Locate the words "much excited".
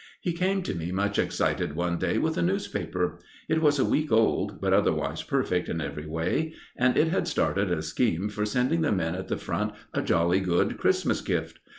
0.91-1.75